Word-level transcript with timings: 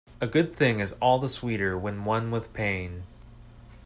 A 0.19 0.25
good 0.25 0.55
thing 0.55 0.79
is 0.79 0.93
all 0.99 1.19
the 1.19 1.29
sweeter 1.29 1.77
when 1.77 2.05
won 2.05 2.31
with 2.31 2.51
pain. 2.53 3.03